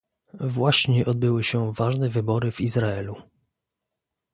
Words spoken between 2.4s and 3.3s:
w Izraelu